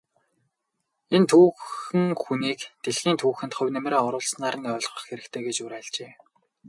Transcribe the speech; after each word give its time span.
Энэ 1.15 1.27
түүхэн 1.31 2.05
хүнийг 2.21 2.59
дэлхийн 2.83 3.17
түүхэнд 3.21 3.53
хувь 3.57 3.71
нэмрээ 3.75 4.01
оруулснаар 4.07 4.55
нь 4.59 4.69
ойлгох 4.73 5.03
хэрэгтэй 5.07 5.41
гэж 5.45 5.57
уриалжээ. 5.65 6.11